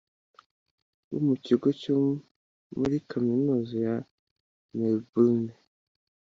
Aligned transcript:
bo 1.09 1.19
mu 1.27 1.35
kigo 1.45 1.67
cyo 1.81 1.97
kuri 2.75 2.97
Kaminuza 3.09 3.75
ya 3.85 3.95
Melbourne 4.77 5.51